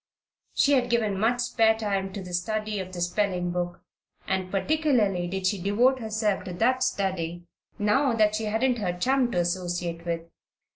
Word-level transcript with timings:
She 0.55 0.71
had 0.73 0.89
given 0.89 1.19
much 1.19 1.41
spare 1.41 1.77
time 1.77 2.11
to 2.13 2.23
the 2.23 2.33
study 2.33 2.79
of 2.79 2.91
the 2.91 3.01
spelling 3.01 3.51
book, 3.51 3.83
and 4.27 4.49
particularly 4.49 5.27
did 5.27 5.45
she 5.45 5.61
devote 5.61 5.99
herself 5.99 6.43
to 6.45 6.53
that 6.53 6.81
study 6.81 7.43
now 7.77 8.13
that 8.13 8.33
she 8.33 8.45
hadn't 8.45 8.79
her 8.79 8.93
chum 8.97 9.29
to 9.29 9.37
associate 9.37 10.03
with. 10.03 10.21